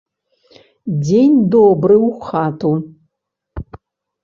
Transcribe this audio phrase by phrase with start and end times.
[1.03, 2.73] Дзень добры ў хату.